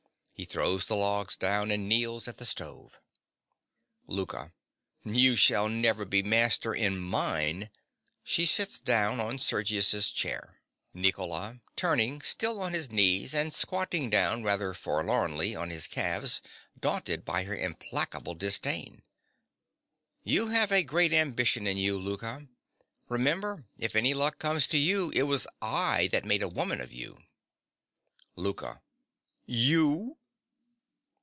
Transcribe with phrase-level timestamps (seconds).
[0.33, 2.99] (He throws the logs down and kneels at the stove.)
[4.07, 4.53] LOUKA.
[5.03, 7.69] You shall never be master in mine.
[8.23, 10.59] (She sits down on Sergius's chair.)
[10.95, 11.59] NICOLA.
[11.75, 16.41] (turning, still on his knees, and squatting down rather forlornly, on his calves,
[16.77, 19.03] daunted by her implacable disdain).
[20.23, 22.47] You have a great ambition in you, Louka.
[23.09, 26.91] Remember: if any luck comes to you, it was I that made a woman of
[26.91, 27.21] you.
[28.35, 28.81] LOUKA.
[29.45, 30.17] You!